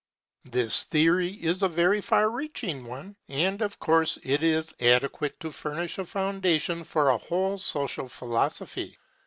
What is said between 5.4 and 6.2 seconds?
to furnish a